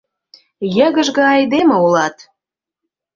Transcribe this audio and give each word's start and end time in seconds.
—Йыгыжге 0.75 1.23
айдеме 1.33 1.75
улат!» 1.85 2.15